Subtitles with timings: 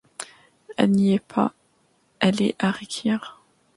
[0.77, 1.53] Elle n’y est pas,
[2.19, 3.43] elle est à Réquillart...